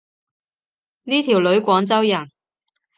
[1.03, 2.31] 呢條女廣州人